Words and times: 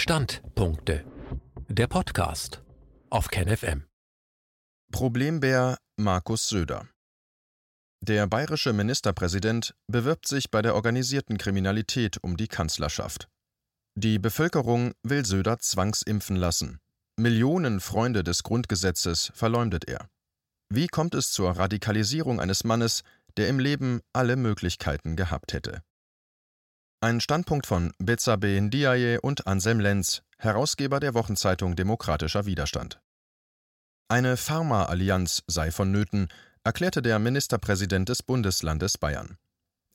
Standpunkte. 0.00 1.04
Der 1.68 1.86
Podcast 1.86 2.62
auf 3.10 3.28
KenFM. 3.28 3.84
Problembär 4.90 5.76
Markus 5.98 6.48
Söder. 6.48 6.88
Der 8.00 8.26
bayerische 8.26 8.72
Ministerpräsident 8.72 9.74
bewirbt 9.88 10.26
sich 10.26 10.50
bei 10.50 10.62
der 10.62 10.74
organisierten 10.74 11.36
Kriminalität 11.36 12.16
um 12.24 12.38
die 12.38 12.48
Kanzlerschaft. 12.48 13.28
Die 13.94 14.18
Bevölkerung 14.18 14.94
will 15.02 15.26
Söder 15.26 15.58
zwangsimpfen 15.58 16.36
lassen. 16.36 16.80
Millionen 17.18 17.80
Freunde 17.80 18.24
des 18.24 18.42
Grundgesetzes 18.42 19.30
verleumdet 19.34 19.86
er. 19.86 20.08
Wie 20.70 20.86
kommt 20.86 21.14
es 21.14 21.30
zur 21.30 21.50
Radikalisierung 21.50 22.40
eines 22.40 22.64
Mannes, 22.64 23.02
der 23.36 23.48
im 23.48 23.58
Leben 23.58 24.00
alle 24.14 24.36
Möglichkeiten 24.36 25.14
gehabt 25.14 25.52
hätte? 25.52 25.82
Ein 27.02 27.22
Standpunkt 27.22 27.66
von 27.66 27.94
Betsabe 27.96 28.60
Ndiaye 28.60 29.20
und 29.22 29.46
Anselm 29.46 29.80
Lenz, 29.80 30.20
Herausgeber 30.36 31.00
der 31.00 31.14
Wochenzeitung 31.14 31.74
Demokratischer 31.74 32.44
Widerstand. 32.44 33.00
Eine 34.08 34.36
Pharma-Allianz 34.36 35.42
sei 35.46 35.70
vonnöten, 35.70 36.28
erklärte 36.62 37.00
der 37.00 37.18
Ministerpräsident 37.18 38.10
des 38.10 38.22
Bundeslandes 38.22 38.98
Bayern. 38.98 39.38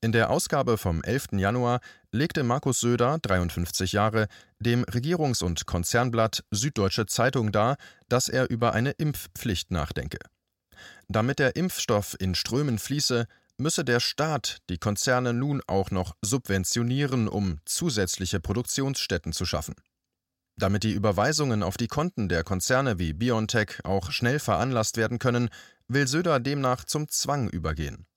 In 0.01 0.13
der 0.13 0.31
Ausgabe 0.31 0.79
vom 0.79 1.03
11. 1.03 1.33
Januar 1.33 1.79
legte 2.11 2.41
Markus 2.41 2.79
Söder, 2.79 3.19
53 3.21 3.91
Jahre, 3.91 4.27
dem 4.57 4.83
Regierungs- 4.85 5.43
und 5.43 5.67
Konzernblatt 5.67 6.43
Süddeutsche 6.49 7.05
Zeitung 7.05 7.51
dar, 7.51 7.77
dass 8.09 8.29
er 8.29 8.49
über 8.49 8.73
eine 8.73 8.91
Impfpflicht 8.91 9.69
nachdenke. 9.69 10.17
Damit 11.07 11.37
der 11.37 11.55
Impfstoff 11.55 12.15
in 12.19 12.33
Strömen 12.33 12.79
fließe, 12.79 13.27
müsse 13.57 13.85
der 13.85 13.99
Staat 13.99 14.59
die 14.69 14.77
Konzerne 14.77 15.33
nun 15.33 15.61
auch 15.67 15.91
noch 15.91 16.15
subventionieren, 16.21 17.27
um 17.27 17.59
zusätzliche 17.65 18.39
Produktionsstätten 18.39 19.33
zu 19.33 19.45
schaffen. 19.45 19.75
Damit 20.57 20.83
die 20.83 20.93
Überweisungen 20.93 21.63
auf 21.63 21.75
die 21.77 21.87
Konten 21.87 22.29
der 22.29 22.43
Konzerne 22.43 22.97
wie 22.97 23.13
BioNTech 23.13 23.83
auch 23.83 24.11
schnell 24.11 24.39
veranlasst 24.39 24.95
werden 24.97 25.19
können, 25.19 25.49
will 25.87 26.07
Söder 26.07 26.39
demnach 26.39 26.85
zum 26.85 27.09
Zwang 27.09 27.49
übergehen. 27.49 28.07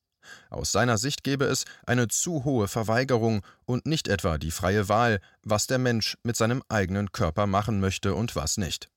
Aus 0.50 0.72
seiner 0.72 0.98
Sicht 0.98 1.24
gäbe 1.24 1.46
es 1.46 1.64
eine 1.86 2.08
zu 2.08 2.44
hohe 2.44 2.68
Verweigerung 2.68 3.44
und 3.64 3.86
nicht 3.86 4.08
etwa 4.08 4.38
die 4.38 4.50
freie 4.50 4.88
Wahl, 4.88 5.20
was 5.42 5.66
der 5.66 5.78
Mensch 5.78 6.16
mit 6.22 6.36
seinem 6.36 6.62
eigenen 6.68 7.12
Körper 7.12 7.46
machen 7.46 7.80
möchte 7.80 8.14
und 8.14 8.36
was 8.36 8.56
nicht. 8.56 8.88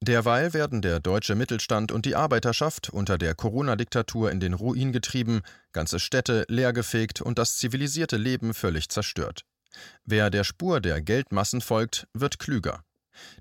Derweil 0.00 0.52
werden 0.52 0.82
der 0.82 1.00
deutsche 1.00 1.34
Mittelstand 1.34 1.90
und 1.90 2.04
die 2.04 2.14
Arbeiterschaft 2.14 2.90
unter 2.90 3.16
der 3.16 3.34
Corona-Diktatur 3.34 4.30
in 4.30 4.40
den 4.40 4.52
Ruin 4.52 4.92
getrieben, 4.92 5.40
ganze 5.72 5.98
Städte 5.98 6.44
leergefegt 6.48 7.20
und 7.22 7.38
das 7.38 7.56
zivilisierte 7.56 8.16
Leben 8.16 8.52
völlig 8.52 8.88
zerstört. 8.90 9.44
Wer 10.04 10.30
der 10.30 10.44
Spur 10.44 10.80
der 10.80 11.00
Geldmassen 11.00 11.60
folgt, 11.60 12.06
wird 12.12 12.38
klüger. 12.38 12.84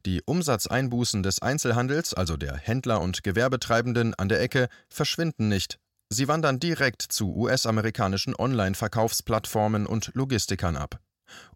Die 0.06 0.22
Umsatzeinbußen 0.24 1.24
des 1.24 1.42
Einzelhandels, 1.42 2.14
also 2.14 2.38
der 2.38 2.56
Händler 2.56 3.02
und 3.02 3.24
Gewerbetreibenden 3.24 4.14
an 4.14 4.30
der 4.30 4.42
Ecke, 4.42 4.70
verschwinden 4.90 5.50
nicht. 5.50 5.80
Sie 6.10 6.28
wandern 6.28 6.60
direkt 6.60 7.02
zu 7.02 7.36
US-amerikanischen 7.36 8.36
Online-Verkaufsplattformen 8.36 9.88
und 9.88 10.12
Logistikern 10.14 10.78
ab. 10.78 11.00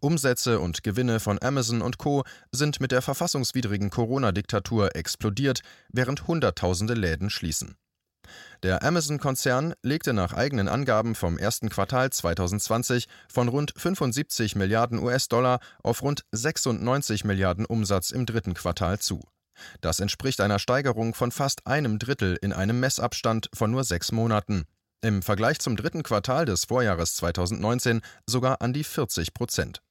Umsätze 0.00 0.60
und 0.60 0.82
Gewinne 0.82 1.20
von 1.20 1.38
Amazon 1.42 1.82
und 1.82 1.98
Co. 1.98 2.24
sind 2.52 2.80
mit 2.80 2.92
der 2.92 3.02
verfassungswidrigen 3.02 3.90
Corona-Diktatur 3.90 4.96
explodiert, 4.96 5.60
während 5.88 6.26
Hunderttausende 6.26 6.94
Läden 6.94 7.30
schließen. 7.30 7.76
Der 8.62 8.82
Amazon-Konzern 8.82 9.74
legte 9.82 10.12
nach 10.12 10.32
eigenen 10.32 10.68
Angaben 10.68 11.14
vom 11.14 11.38
ersten 11.38 11.68
Quartal 11.68 12.10
2020 12.10 13.06
von 13.32 13.48
rund 13.48 13.72
75 13.76 14.56
Milliarden 14.56 14.98
US-Dollar 14.98 15.60
auf 15.82 16.02
rund 16.02 16.24
96 16.32 17.24
Milliarden 17.24 17.64
Umsatz 17.64 18.10
im 18.10 18.26
dritten 18.26 18.54
Quartal 18.54 18.98
zu. 18.98 19.20
Das 19.80 20.00
entspricht 20.00 20.40
einer 20.40 20.58
Steigerung 20.58 21.14
von 21.14 21.32
fast 21.32 21.66
einem 21.66 21.98
Drittel 21.98 22.36
in 22.40 22.52
einem 22.52 22.80
Messabstand 22.80 23.48
von 23.54 23.70
nur 23.70 23.84
sechs 23.84 24.12
Monaten 24.12 24.66
im 25.02 25.22
Vergleich 25.22 25.58
zum 25.60 25.76
dritten 25.76 26.02
Quartal 26.02 26.44
des 26.44 26.64
Vorjahres 26.64 27.14
2019 27.16 28.00
sogar 28.26 28.60
an 28.60 28.72
die 28.72 28.84
40 28.84 29.32
Prozent. 29.34 29.82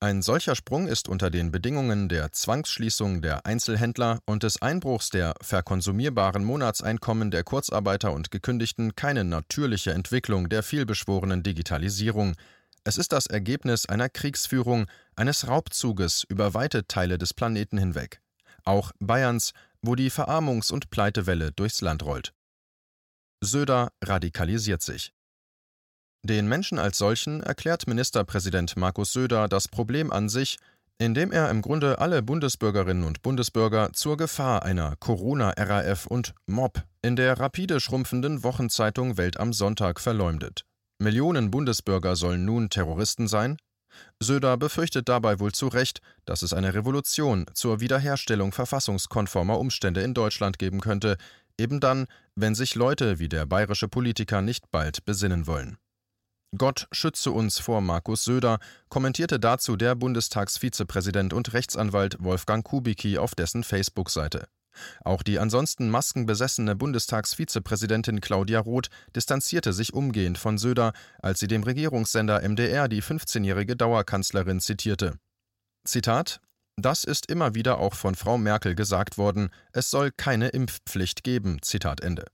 Ein 0.00 0.22
solcher 0.22 0.54
Sprung 0.54 0.86
ist 0.86 1.08
unter 1.08 1.28
den 1.28 1.50
Bedingungen 1.50 2.08
der 2.08 2.30
Zwangsschließung 2.30 3.20
der 3.20 3.46
Einzelhändler 3.46 4.20
und 4.26 4.44
des 4.44 4.62
Einbruchs 4.62 5.10
der 5.10 5.34
verkonsumierbaren 5.40 6.44
Monatseinkommen 6.44 7.32
der 7.32 7.42
Kurzarbeiter 7.42 8.12
und 8.12 8.30
Gekündigten 8.30 8.94
keine 8.94 9.24
natürliche 9.24 9.90
Entwicklung 9.90 10.48
der 10.48 10.62
vielbeschworenen 10.62 11.42
Digitalisierung. 11.42 12.36
Es 12.84 12.96
ist 12.96 13.10
das 13.10 13.26
Ergebnis 13.26 13.86
einer 13.86 14.08
Kriegsführung, 14.08 14.86
eines 15.16 15.48
Raubzuges 15.48 16.24
über 16.28 16.54
weite 16.54 16.86
Teile 16.86 17.18
des 17.18 17.34
Planeten 17.34 17.76
hinweg. 17.76 18.20
Auch 18.64 18.92
Bayerns, 19.00 19.52
wo 19.82 19.96
die 19.96 20.12
Verarmungs- 20.12 20.72
und 20.72 20.90
Pleitewelle 20.90 21.50
durchs 21.50 21.80
Land 21.80 22.04
rollt. 22.04 22.34
Söder 23.40 23.92
radikalisiert 24.02 24.82
sich. 24.82 25.12
Den 26.24 26.48
Menschen 26.48 26.78
als 26.78 26.98
solchen 26.98 27.42
erklärt 27.42 27.86
Ministerpräsident 27.86 28.76
Markus 28.76 29.12
Söder 29.12 29.48
das 29.48 29.68
Problem 29.68 30.12
an 30.12 30.28
sich, 30.28 30.58
indem 30.98 31.30
er 31.30 31.48
im 31.50 31.62
Grunde 31.62 32.00
alle 32.00 32.22
Bundesbürgerinnen 32.22 33.04
und 33.04 33.22
Bundesbürger 33.22 33.92
zur 33.92 34.16
Gefahr 34.16 34.64
einer 34.64 34.96
Corona-RAF 34.96 36.06
und 36.06 36.34
Mob 36.46 36.82
in 37.02 37.14
der 37.14 37.38
rapide 37.38 37.78
schrumpfenden 37.78 38.42
Wochenzeitung 38.42 39.16
Welt 39.16 39.38
am 39.38 39.52
Sonntag 39.52 40.00
verleumdet. 40.00 40.64
Millionen 40.98 41.52
Bundesbürger 41.52 42.16
sollen 42.16 42.44
nun 42.44 42.70
Terroristen 42.70 43.28
sein? 43.28 43.56
Söder 44.20 44.56
befürchtet 44.56 45.08
dabei 45.08 45.38
wohl 45.38 45.52
zu 45.52 45.68
Recht, 45.68 46.00
dass 46.24 46.42
es 46.42 46.52
eine 46.52 46.74
Revolution 46.74 47.46
zur 47.54 47.80
Wiederherstellung 47.80 48.52
verfassungskonformer 48.52 49.58
Umstände 49.58 50.02
in 50.02 50.14
Deutschland 50.14 50.58
geben 50.58 50.80
könnte, 50.80 51.16
Eben 51.58 51.80
dann, 51.80 52.06
wenn 52.36 52.54
sich 52.54 52.74
Leute 52.74 53.18
wie 53.18 53.28
der 53.28 53.46
bayerische 53.46 53.88
Politiker 53.88 54.42
nicht 54.42 54.70
bald 54.70 55.04
besinnen 55.04 55.46
wollen. 55.46 55.76
Gott 56.56 56.88
schütze 56.92 57.30
uns 57.30 57.58
vor 57.58 57.82
Markus 57.82 58.24
Söder, 58.24 58.58
kommentierte 58.88 59.38
dazu 59.38 59.76
der 59.76 59.94
Bundestagsvizepräsident 59.94 61.34
und 61.34 61.52
Rechtsanwalt 61.52 62.16
Wolfgang 62.20 62.64
Kubicki 62.64 63.18
auf 63.18 63.34
dessen 63.34 63.64
Facebook-Seite. 63.64 64.48
Auch 65.04 65.22
die 65.22 65.38
ansonsten 65.38 65.90
maskenbesessene 65.90 66.76
Bundestagsvizepräsidentin 66.76 68.20
Claudia 68.20 68.60
Roth 68.60 68.88
distanzierte 69.14 69.72
sich 69.72 69.92
umgehend 69.92 70.38
von 70.38 70.56
Söder, 70.56 70.92
als 71.20 71.40
sie 71.40 71.48
dem 71.48 71.64
Regierungssender 71.64 72.48
MDR 72.48 72.88
die 72.88 73.02
15-jährige 73.02 73.76
Dauerkanzlerin 73.76 74.60
zitierte. 74.60 75.18
Zitat 75.84 76.40
das 76.78 77.04
ist 77.04 77.30
immer 77.30 77.54
wieder 77.54 77.78
auch 77.78 77.94
von 77.94 78.14
Frau 78.14 78.38
Merkel 78.38 78.74
gesagt 78.74 79.18
worden, 79.18 79.50
es 79.72 79.90
soll 79.90 80.10
keine 80.16 80.48
Impfpflicht 80.48 81.24
geben. 81.24 81.58
Zitat 81.60 82.00
Ende. 82.00 82.24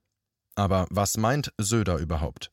Aber 0.54 0.86
was 0.90 1.16
meint 1.16 1.52
Söder 1.58 1.98
überhaupt? 1.98 2.50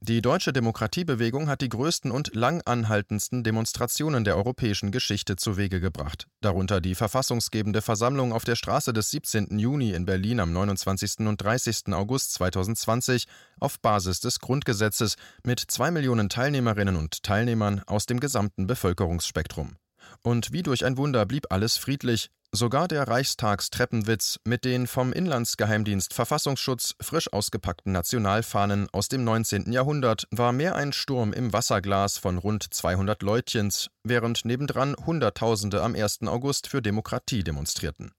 Die 0.00 0.22
deutsche 0.22 0.52
Demokratiebewegung 0.52 1.48
hat 1.48 1.60
die 1.60 1.68
größten 1.68 2.10
und 2.10 2.34
langanhaltendsten 2.34 3.44
Demonstrationen 3.44 4.24
der 4.24 4.36
europäischen 4.36 4.90
Geschichte 4.90 5.36
zu 5.36 5.56
Wege 5.56 5.78
gebracht, 5.78 6.26
darunter 6.40 6.80
die 6.80 6.94
verfassungsgebende 6.94 7.82
Versammlung 7.82 8.32
auf 8.32 8.44
der 8.44 8.56
Straße 8.56 8.92
des 8.92 9.10
17. 9.10 9.58
Juni 9.58 9.92
in 9.92 10.06
Berlin 10.06 10.40
am 10.40 10.52
29. 10.52 11.26
und 11.28 11.42
30. 11.42 11.92
August 11.92 12.32
2020 12.34 13.26
auf 13.60 13.78
Basis 13.80 14.20
des 14.20 14.40
Grundgesetzes 14.40 15.16
mit 15.44 15.60
zwei 15.60 15.90
Millionen 15.90 16.28
Teilnehmerinnen 16.28 16.96
und 16.96 17.22
Teilnehmern 17.22 17.82
aus 17.86 18.06
dem 18.06 18.20
gesamten 18.20 18.66
Bevölkerungsspektrum. 18.66 19.76
Und 20.22 20.52
wie 20.52 20.62
durch 20.62 20.84
ein 20.84 20.96
Wunder 20.96 21.26
blieb 21.26 21.46
alles 21.50 21.76
friedlich, 21.76 22.30
sogar 22.52 22.88
der 22.88 23.06
Reichstagstreppenwitz 23.06 24.40
mit 24.44 24.64
den 24.64 24.86
vom 24.86 25.12
Inlandsgeheimdienst 25.12 26.14
Verfassungsschutz 26.14 26.94
frisch 27.00 27.32
ausgepackten 27.32 27.92
Nationalfahnen 27.92 28.88
aus 28.92 29.08
dem 29.08 29.24
19. 29.24 29.70
Jahrhundert 29.72 30.26
war 30.30 30.52
mehr 30.52 30.74
ein 30.74 30.92
Sturm 30.92 31.32
im 31.32 31.52
Wasserglas 31.52 32.18
von 32.18 32.38
rund 32.38 32.62
200 32.72 33.22
Leutchens, 33.22 33.90
während 34.02 34.44
nebendran 34.44 34.96
Hunderttausende 35.04 35.82
am 35.82 35.94
1. 35.94 36.22
August 36.22 36.68
für 36.68 36.82
Demokratie 36.82 37.44
demonstrierten. 37.44 38.12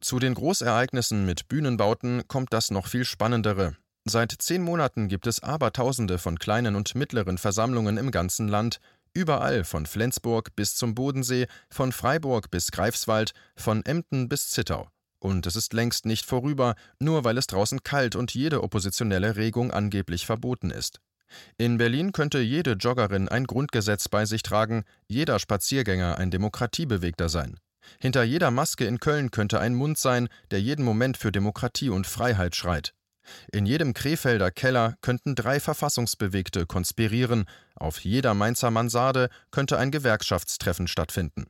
Zu 0.00 0.18
den 0.18 0.34
Großereignissen 0.34 1.24
mit 1.24 1.48
Bühnenbauten 1.48 2.28
kommt 2.28 2.52
das 2.52 2.70
noch 2.70 2.86
viel 2.86 3.04
Spannendere. 3.04 3.76
Seit 4.06 4.32
zehn 4.38 4.62
Monaten 4.62 5.08
gibt 5.08 5.26
es 5.26 5.42
Abertausende 5.42 6.18
von 6.18 6.38
kleinen 6.38 6.76
und 6.76 6.94
mittleren 6.94 7.38
Versammlungen 7.38 7.96
im 7.96 8.10
ganzen 8.10 8.48
Land, 8.48 8.78
Überall 9.14 9.62
von 9.62 9.86
Flensburg 9.86 10.56
bis 10.56 10.74
zum 10.74 10.96
Bodensee, 10.96 11.46
von 11.70 11.92
Freiburg 11.92 12.50
bis 12.50 12.72
Greifswald, 12.72 13.32
von 13.56 13.84
Emden 13.86 14.28
bis 14.28 14.50
Zittau. 14.50 14.88
Und 15.20 15.46
es 15.46 15.54
ist 15.54 15.72
längst 15.72 16.04
nicht 16.04 16.26
vorüber, 16.26 16.74
nur 16.98 17.22
weil 17.22 17.38
es 17.38 17.46
draußen 17.46 17.84
kalt 17.84 18.16
und 18.16 18.34
jede 18.34 18.62
oppositionelle 18.62 19.36
Regung 19.36 19.70
angeblich 19.70 20.26
verboten 20.26 20.70
ist. 20.70 21.00
In 21.56 21.78
Berlin 21.78 22.10
könnte 22.12 22.40
jede 22.40 22.72
Joggerin 22.72 23.28
ein 23.28 23.44
Grundgesetz 23.44 24.08
bei 24.08 24.26
sich 24.26 24.42
tragen, 24.42 24.84
jeder 25.06 25.38
Spaziergänger 25.38 26.18
ein 26.18 26.30
Demokratiebewegter 26.30 27.28
sein. 27.28 27.58
Hinter 28.00 28.24
jeder 28.24 28.50
Maske 28.50 28.84
in 28.84 28.98
Köln 28.98 29.30
könnte 29.30 29.60
ein 29.60 29.74
Mund 29.74 29.96
sein, 29.96 30.28
der 30.50 30.60
jeden 30.60 30.84
Moment 30.84 31.16
für 31.16 31.32
Demokratie 31.32 31.88
und 31.88 32.06
Freiheit 32.06 32.56
schreit. 32.56 32.94
In 33.52 33.66
jedem 33.66 33.94
Krefelder 33.94 34.50
Keller 34.50 34.94
könnten 35.00 35.34
drei 35.34 35.60
Verfassungsbewegte 35.60 36.66
konspirieren, 36.66 37.44
auf 37.74 38.00
jeder 38.00 38.34
Mainzer 38.34 38.70
Mansarde 38.70 39.28
könnte 39.50 39.78
ein 39.78 39.90
Gewerkschaftstreffen 39.90 40.88
stattfinden. 40.88 41.46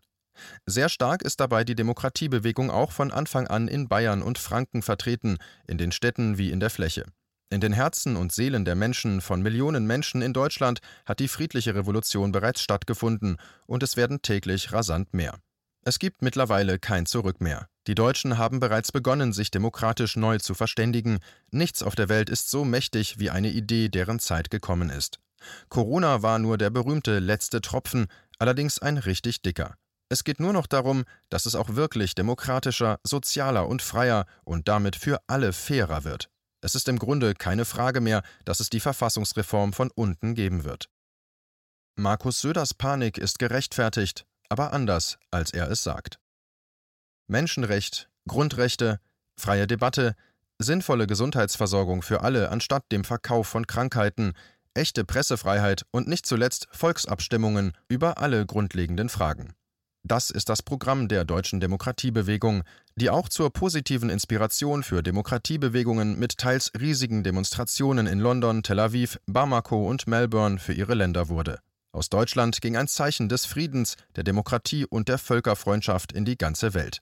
Sehr 0.66 0.88
stark 0.88 1.22
ist 1.22 1.40
dabei 1.40 1.64
die 1.64 1.76
Demokratiebewegung 1.76 2.70
auch 2.70 2.92
von 2.92 3.12
Anfang 3.12 3.46
an 3.46 3.68
in 3.68 3.88
Bayern 3.88 4.22
und 4.22 4.38
Franken 4.38 4.82
vertreten, 4.82 5.38
in 5.66 5.78
den 5.78 5.92
Städten 5.92 6.38
wie 6.38 6.50
in 6.50 6.60
der 6.60 6.70
Fläche. 6.70 7.04
In 7.50 7.60
den 7.60 7.72
Herzen 7.72 8.16
und 8.16 8.32
Seelen 8.32 8.64
der 8.64 8.74
Menschen 8.74 9.20
von 9.20 9.42
Millionen 9.42 9.86
Menschen 9.86 10.22
in 10.22 10.32
Deutschland 10.32 10.80
hat 11.06 11.20
die 11.20 11.28
friedliche 11.28 11.74
Revolution 11.74 12.32
bereits 12.32 12.62
stattgefunden, 12.62 13.36
und 13.66 13.82
es 13.82 13.96
werden 13.96 14.22
täglich 14.22 14.72
rasant 14.72 15.14
mehr. 15.14 15.38
Es 15.82 15.98
gibt 15.98 16.22
mittlerweile 16.22 16.78
kein 16.78 17.06
Zurück 17.06 17.40
mehr. 17.40 17.68
Die 17.86 17.94
Deutschen 17.94 18.38
haben 18.38 18.60
bereits 18.60 18.92
begonnen, 18.92 19.32
sich 19.32 19.50
demokratisch 19.50 20.16
neu 20.16 20.38
zu 20.38 20.54
verständigen. 20.54 21.18
Nichts 21.50 21.82
auf 21.82 21.94
der 21.94 22.08
Welt 22.08 22.30
ist 22.30 22.50
so 22.50 22.64
mächtig 22.64 23.18
wie 23.18 23.30
eine 23.30 23.50
Idee, 23.50 23.88
deren 23.88 24.18
Zeit 24.18 24.50
gekommen 24.50 24.88
ist. 24.88 25.18
Corona 25.68 26.22
war 26.22 26.38
nur 26.38 26.56
der 26.56 26.70
berühmte 26.70 27.18
letzte 27.18 27.60
Tropfen, 27.60 28.06
allerdings 28.38 28.78
ein 28.78 28.96
richtig 28.96 29.42
dicker. 29.42 29.76
Es 30.08 30.24
geht 30.24 30.40
nur 30.40 30.52
noch 30.52 30.66
darum, 30.66 31.04
dass 31.28 31.44
es 31.44 31.54
auch 31.54 31.76
wirklich 31.76 32.14
demokratischer, 32.14 33.00
sozialer 33.04 33.68
und 33.68 33.82
freier 33.82 34.26
und 34.44 34.68
damit 34.68 34.96
für 34.96 35.20
alle 35.26 35.52
fairer 35.52 36.04
wird. 36.04 36.30
Es 36.62 36.74
ist 36.74 36.88
im 36.88 36.98
Grunde 36.98 37.34
keine 37.34 37.66
Frage 37.66 38.00
mehr, 38.00 38.22
dass 38.46 38.60
es 38.60 38.70
die 38.70 38.80
Verfassungsreform 38.80 39.74
von 39.74 39.90
unten 39.94 40.34
geben 40.34 40.64
wird. 40.64 40.88
Markus 41.96 42.40
Söders 42.40 42.72
Panik 42.72 43.18
ist 43.18 43.38
gerechtfertigt, 43.38 44.24
aber 44.48 44.72
anders, 44.72 45.18
als 45.30 45.52
er 45.52 45.70
es 45.70 45.82
sagt. 45.82 46.18
Menschenrecht, 47.26 48.08
Grundrechte, 48.28 49.00
freie 49.36 49.66
Debatte, 49.66 50.14
sinnvolle 50.58 51.06
Gesundheitsversorgung 51.06 52.02
für 52.02 52.22
alle 52.22 52.50
anstatt 52.50 52.84
dem 52.92 53.04
Verkauf 53.04 53.46
von 53.46 53.66
Krankheiten, 53.66 54.34
echte 54.74 55.04
Pressefreiheit 55.04 55.84
und 55.90 56.08
nicht 56.08 56.26
zuletzt 56.26 56.68
Volksabstimmungen 56.70 57.72
über 57.88 58.18
alle 58.18 58.44
grundlegenden 58.46 59.08
Fragen. 59.08 59.54
Das 60.06 60.30
ist 60.30 60.50
das 60.50 60.62
Programm 60.62 61.08
der 61.08 61.24
deutschen 61.24 61.60
Demokratiebewegung, 61.60 62.62
die 62.94 63.08
auch 63.08 63.30
zur 63.30 63.50
positiven 63.50 64.10
Inspiration 64.10 64.82
für 64.82 65.02
Demokratiebewegungen 65.02 66.18
mit 66.18 66.36
teils 66.36 66.70
riesigen 66.78 67.24
Demonstrationen 67.24 68.06
in 68.06 68.18
London, 68.18 68.62
Tel 68.62 68.80
Aviv, 68.80 69.18
Bamako 69.26 69.88
und 69.88 70.06
Melbourne 70.06 70.58
für 70.58 70.74
ihre 70.74 70.92
Länder 70.94 71.30
wurde. 71.30 71.58
Aus 71.92 72.10
Deutschland 72.10 72.60
ging 72.60 72.76
ein 72.76 72.88
Zeichen 72.88 73.30
des 73.30 73.46
Friedens, 73.46 73.96
der 74.14 74.24
Demokratie 74.24 74.84
und 74.84 75.08
der 75.08 75.16
Völkerfreundschaft 75.16 76.12
in 76.12 76.26
die 76.26 76.36
ganze 76.36 76.74
Welt. 76.74 77.00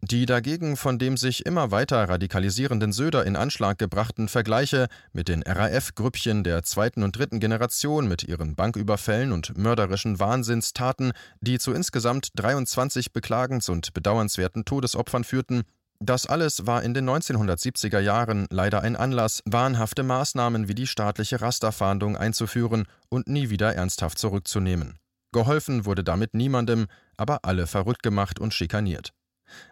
Die 0.00 0.26
dagegen 0.26 0.76
von 0.76 0.98
dem 0.98 1.16
sich 1.16 1.46
immer 1.46 1.70
weiter 1.70 2.08
radikalisierenden 2.08 2.92
Söder 2.92 3.26
in 3.26 3.36
Anschlag 3.36 3.78
gebrachten 3.78 4.28
Vergleiche 4.28 4.88
mit 5.12 5.28
den 5.28 5.42
RAF-Grüppchen 5.42 6.44
der 6.44 6.62
zweiten 6.62 7.02
und 7.02 7.16
dritten 7.16 7.40
Generation 7.40 8.08
mit 8.08 8.22
ihren 8.22 8.54
Banküberfällen 8.54 9.32
und 9.32 9.56
mörderischen 9.56 10.20
Wahnsinnstaten, 10.20 11.12
die 11.40 11.58
zu 11.58 11.72
insgesamt 11.72 12.30
23 12.36 13.12
beklagens- 13.12 13.68
und 13.68 13.92
bedauernswerten 13.94 14.64
Todesopfern 14.64 15.24
führten, 15.24 15.64
das 16.00 16.26
alles 16.26 16.64
war 16.64 16.84
in 16.84 16.94
den 16.94 17.10
1970er 17.10 17.98
Jahren 17.98 18.46
leider 18.50 18.82
ein 18.82 18.94
Anlass, 18.94 19.42
wahnhafte 19.46 20.04
Maßnahmen 20.04 20.68
wie 20.68 20.74
die 20.76 20.86
staatliche 20.86 21.40
Rasterfahndung 21.40 22.16
einzuführen 22.16 22.86
und 23.08 23.26
nie 23.26 23.50
wieder 23.50 23.74
ernsthaft 23.74 24.18
zurückzunehmen. 24.18 24.98
Geholfen 25.32 25.84
wurde 25.84 26.04
damit 26.04 26.34
niemandem, 26.34 26.86
aber 27.16 27.40
alle 27.42 27.66
verrückt 27.66 28.04
gemacht 28.04 28.38
und 28.38 28.54
schikaniert. 28.54 29.12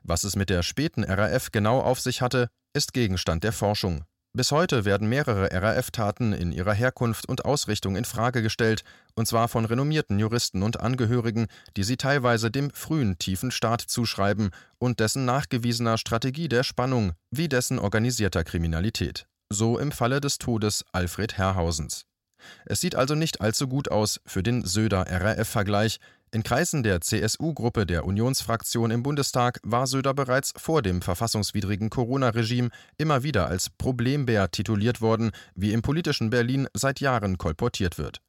Was 0.02 0.24
es 0.24 0.36
mit 0.36 0.50
der 0.50 0.62
späten 0.62 1.04
RAF 1.04 1.52
genau 1.52 1.80
auf 1.80 2.00
sich 2.00 2.22
hatte, 2.22 2.48
ist 2.74 2.92
Gegenstand 2.92 3.44
der 3.44 3.52
Forschung. 3.52 4.04
Bis 4.36 4.52
heute 4.52 4.84
werden 4.84 5.08
mehrere 5.08 5.50
RAF-Taten 5.50 6.34
in 6.34 6.52
ihrer 6.52 6.74
Herkunft 6.74 7.26
und 7.26 7.46
Ausrichtung 7.46 7.96
in 7.96 8.04
Frage 8.04 8.42
gestellt, 8.42 8.84
und 9.14 9.26
zwar 9.26 9.48
von 9.48 9.64
renommierten 9.64 10.18
Juristen 10.18 10.62
und 10.62 10.78
Angehörigen, 10.78 11.46
die 11.78 11.84
sie 11.84 11.96
teilweise 11.96 12.50
dem 12.50 12.70
frühen 12.70 13.16
tiefen 13.16 13.50
Staat 13.50 13.80
zuschreiben 13.80 14.50
und 14.78 15.00
dessen 15.00 15.24
nachgewiesener 15.24 15.96
Strategie 15.96 16.48
der 16.48 16.64
Spannung 16.64 17.12
wie 17.30 17.48
dessen 17.48 17.78
organisierter 17.78 18.44
Kriminalität. 18.44 19.26
So 19.48 19.78
im 19.78 19.90
Falle 19.90 20.20
des 20.20 20.36
Todes 20.36 20.84
Alfred 20.92 21.38
Herrhausens. 21.38 22.04
Es 22.66 22.82
sieht 22.82 22.94
also 22.94 23.14
nicht 23.14 23.40
allzu 23.40 23.68
gut 23.68 23.90
aus 23.90 24.20
für 24.26 24.42
den 24.42 24.66
Söder-RAF-Vergleich, 24.66 25.98
in 26.32 26.42
Kreisen 26.42 26.82
der 26.82 27.00
CSU-Gruppe 27.00 27.86
der 27.86 28.04
Unionsfraktion 28.04 28.90
im 28.90 29.02
Bundestag 29.02 29.60
war 29.62 29.86
Söder 29.86 30.12
bereits 30.12 30.52
vor 30.56 30.82
dem 30.82 31.00
verfassungswidrigen 31.00 31.88
Corona-Regime 31.88 32.70
immer 32.98 33.22
wieder 33.22 33.46
als 33.46 33.70
Problembär 33.70 34.50
tituliert 34.50 35.00
worden, 35.00 35.30
wie 35.54 35.72
im 35.72 35.82
politischen 35.82 36.30
Berlin 36.30 36.68
seit 36.74 37.00
Jahren 37.00 37.38
kolportiert 37.38 37.96
wird. 37.96 38.20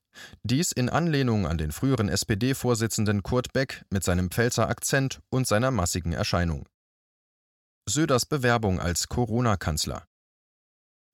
Dies 0.44 0.72
in 0.72 0.90
Anlehnung 0.90 1.48
an 1.48 1.58
den 1.58 1.72
früheren 1.72 2.10
SPD-Vorsitzenden 2.10 3.24
Kurt 3.24 3.54
Beck 3.54 3.84
mit 3.90 4.04
seinem 4.04 4.32
Pfälzer 4.32 4.70
Akzent 4.70 5.20
und 5.30 5.48
seiner 5.48 5.72
massigen 5.72 6.14
Erscheinung. 6.14 6.66
Söders 7.90 8.26
Bewerbung 8.26 8.80
als 8.80 9.08
Corona-Kanzler. 9.08 10.06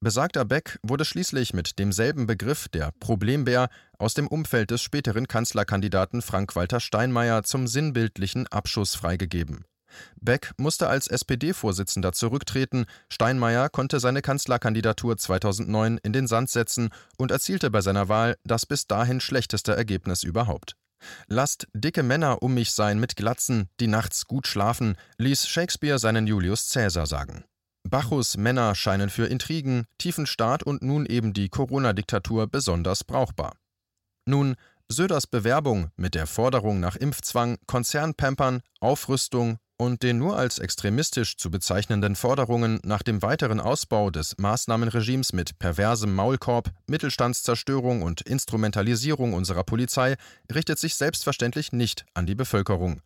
Besagter 0.00 0.44
Beck 0.44 0.78
wurde 0.82 1.04
schließlich 1.04 1.54
mit 1.54 1.78
demselben 1.78 2.26
Begriff 2.26 2.68
der 2.68 2.92
Problembär 3.00 3.68
aus 3.98 4.14
dem 4.14 4.28
Umfeld 4.28 4.70
des 4.70 4.82
späteren 4.82 5.28
Kanzlerkandidaten 5.28 6.20
Frank-Walter 6.20 6.80
Steinmeier 6.80 7.42
zum 7.42 7.66
sinnbildlichen 7.66 8.46
Abschuss 8.48 8.94
freigegeben. 8.94 9.64
Beck 10.20 10.52
musste 10.58 10.88
als 10.88 11.06
SPD-Vorsitzender 11.06 12.12
zurücktreten, 12.12 12.86
Steinmeier 13.08 13.68
konnte 13.68 14.00
seine 14.00 14.22
Kanzlerkandidatur 14.22 15.16
2009 15.16 15.98
in 16.02 16.12
den 16.12 16.26
Sand 16.26 16.50
setzen 16.50 16.90
und 17.16 17.30
erzielte 17.30 17.70
bei 17.70 17.80
seiner 17.80 18.08
Wahl 18.08 18.36
das 18.44 18.66
bis 18.66 18.86
dahin 18.86 19.20
schlechteste 19.20 19.74
Ergebnis 19.74 20.22
überhaupt. 20.22 20.76
Lasst 21.26 21.68
dicke 21.74 22.02
Männer 22.02 22.42
um 22.42 22.54
mich 22.54 22.72
sein 22.72 22.98
mit 22.98 23.16
Glatzen, 23.16 23.68
die 23.80 23.86
nachts 23.86 24.26
gut 24.26 24.46
schlafen, 24.46 24.96
ließ 25.18 25.46
Shakespeare 25.46 25.98
seinen 25.98 26.26
Julius 26.26 26.70
Caesar 26.72 27.06
sagen. 27.06 27.44
Bacchus 27.94 28.36
Männer 28.36 28.74
scheinen 28.74 29.08
für 29.08 29.26
Intrigen, 29.26 29.84
tiefen 29.98 30.26
Staat 30.26 30.64
und 30.64 30.82
nun 30.82 31.06
eben 31.06 31.32
die 31.32 31.48
Corona-Diktatur 31.48 32.48
besonders 32.48 33.04
brauchbar. 33.04 33.54
Nun, 34.26 34.56
Söders 34.88 35.28
Bewerbung 35.28 35.92
mit 35.94 36.16
der 36.16 36.26
Forderung 36.26 36.80
nach 36.80 36.96
Impfzwang, 36.96 37.56
Konzernpampern, 37.68 38.62
Aufrüstung 38.80 39.58
und 39.76 40.02
den 40.02 40.18
nur 40.18 40.36
als 40.36 40.58
extremistisch 40.58 41.36
zu 41.36 41.52
bezeichnenden 41.52 42.16
Forderungen 42.16 42.80
nach 42.82 43.04
dem 43.04 43.22
weiteren 43.22 43.60
Ausbau 43.60 44.10
des 44.10 44.38
Maßnahmenregimes 44.38 45.32
mit 45.32 45.60
perversem 45.60 46.16
Maulkorb, 46.16 46.72
Mittelstandszerstörung 46.88 48.02
und 48.02 48.22
Instrumentalisierung 48.22 49.34
unserer 49.34 49.62
Polizei 49.62 50.16
richtet 50.52 50.80
sich 50.80 50.96
selbstverständlich 50.96 51.70
nicht 51.70 52.06
an 52.12 52.26
die 52.26 52.34
Bevölkerung. 52.34 53.02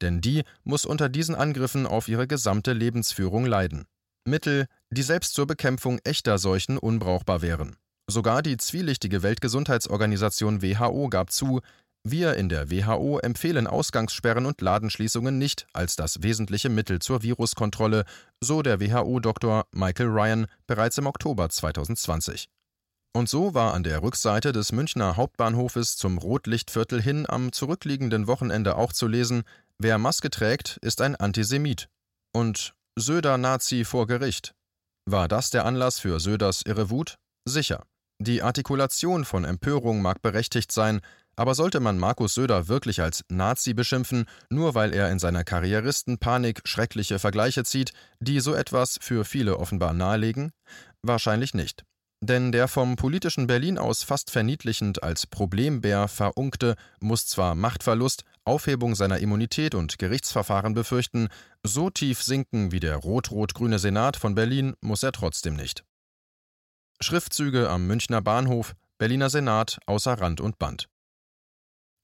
Denn 0.00 0.20
die 0.20 0.42
muss 0.64 0.84
unter 0.84 1.08
diesen 1.08 1.36
Angriffen 1.36 1.86
auf 1.86 2.08
ihre 2.08 2.26
gesamte 2.26 2.72
Lebensführung 2.72 3.46
leiden. 3.46 3.86
Mittel, 4.24 4.66
die 4.90 5.02
selbst 5.02 5.34
zur 5.34 5.46
Bekämpfung 5.46 5.98
echter 6.04 6.38
Seuchen 6.38 6.78
unbrauchbar 6.78 7.42
wären. 7.42 7.76
Sogar 8.06 8.42
die 8.42 8.56
zwielichtige 8.56 9.22
Weltgesundheitsorganisation 9.22 10.62
WHO 10.62 11.08
gab 11.08 11.30
zu, 11.30 11.60
wir 12.06 12.34
in 12.34 12.50
der 12.50 12.70
WHO 12.70 13.18
empfehlen 13.20 13.66
Ausgangssperren 13.66 14.44
und 14.44 14.60
Ladenschließungen 14.60 15.38
nicht 15.38 15.66
als 15.72 15.96
das 15.96 16.22
wesentliche 16.22 16.68
Mittel 16.68 16.98
zur 16.98 17.22
Viruskontrolle, 17.22 18.04
so 18.42 18.60
der 18.60 18.78
WHO-Doktor 18.78 19.64
Michael 19.72 20.08
Ryan 20.08 20.46
bereits 20.66 20.98
im 20.98 21.06
Oktober 21.06 21.48
2020. 21.48 22.50
Und 23.16 23.30
so 23.30 23.54
war 23.54 23.72
an 23.72 23.84
der 23.84 24.02
Rückseite 24.02 24.52
des 24.52 24.72
Münchner 24.72 25.16
Hauptbahnhofes 25.16 25.96
zum 25.96 26.18
Rotlichtviertel 26.18 27.00
hin 27.00 27.24
am 27.26 27.52
zurückliegenden 27.52 28.26
Wochenende 28.26 28.76
auch 28.76 28.92
zu 28.92 29.06
lesen, 29.06 29.44
wer 29.78 29.96
Maske 29.96 30.28
trägt, 30.28 30.76
ist 30.82 31.00
ein 31.00 31.16
Antisemit. 31.16 31.88
Und 32.32 32.74
Söder 32.96 33.38
Nazi 33.38 33.84
vor 33.84 34.06
Gericht. 34.06 34.54
War 35.04 35.26
das 35.26 35.50
der 35.50 35.64
Anlass 35.64 35.98
für 35.98 36.20
Söders 36.20 36.62
irre 36.64 36.90
Wut? 36.90 37.16
Sicher. 37.44 37.82
Die 38.20 38.40
Artikulation 38.40 39.24
von 39.24 39.44
Empörung 39.44 40.00
mag 40.00 40.22
berechtigt 40.22 40.70
sein, 40.70 41.00
aber 41.34 41.56
sollte 41.56 41.80
man 41.80 41.98
Markus 41.98 42.34
Söder 42.34 42.68
wirklich 42.68 43.02
als 43.02 43.24
Nazi 43.28 43.74
beschimpfen, 43.74 44.26
nur 44.48 44.76
weil 44.76 44.92
er 44.92 45.10
in 45.10 45.18
seiner 45.18 45.42
Karrieristenpanik 45.42 46.60
schreckliche 46.66 47.18
Vergleiche 47.18 47.64
zieht, 47.64 47.92
die 48.20 48.38
so 48.38 48.54
etwas 48.54 48.96
für 49.00 49.24
viele 49.24 49.58
offenbar 49.58 49.92
nahelegen? 49.92 50.52
Wahrscheinlich 51.02 51.52
nicht. 51.52 51.82
Denn 52.20 52.52
der 52.52 52.68
vom 52.68 52.94
politischen 52.94 53.48
Berlin 53.48 53.76
aus 53.76 54.04
fast 54.04 54.30
verniedlichend 54.30 55.02
als 55.02 55.26
Problembär 55.26 56.06
verunkte 56.06 56.76
muss 57.00 57.26
zwar 57.26 57.56
Machtverlust, 57.56 58.22
Aufhebung 58.46 58.94
seiner 58.94 59.18
Immunität 59.18 59.74
und 59.74 59.98
Gerichtsverfahren 59.98 60.74
befürchten, 60.74 61.28
so 61.64 61.90
tief 61.90 62.22
sinken 62.22 62.72
wie 62.72 62.80
der 62.80 62.96
rot-rot-grüne 62.96 63.78
Senat 63.78 64.16
von 64.16 64.34
Berlin 64.34 64.74
muss 64.80 65.02
er 65.02 65.12
trotzdem 65.12 65.56
nicht. 65.56 65.84
Schriftzüge 67.00 67.70
am 67.70 67.86
Münchner 67.86 68.22
Bahnhof, 68.22 68.74
Berliner 68.98 69.30
Senat 69.30 69.78
außer 69.86 70.12
Rand 70.20 70.40
und 70.40 70.58
Band. 70.58 70.88